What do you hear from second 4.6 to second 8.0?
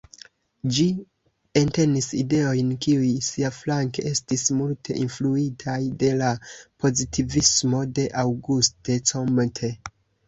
multe influitaj de la pozitivismo